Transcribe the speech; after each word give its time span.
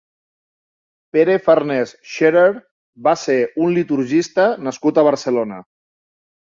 Pere 1.17 1.35
Farnés 1.49 1.93
Scherer 2.13 2.47
va 3.09 3.15
ser 3.27 3.39
un 3.67 3.79
liturgista 3.79 4.51
nascut 4.69 5.01
a 5.03 5.07
Barcelona. 5.13 5.67